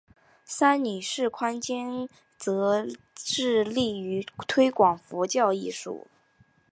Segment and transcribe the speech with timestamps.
[0.43, 6.07] 三女释宽谦则致力于推广佛教艺术。